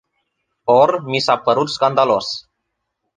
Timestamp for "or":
0.75-0.93